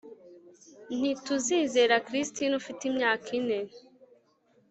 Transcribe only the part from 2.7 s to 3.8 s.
imyaka ine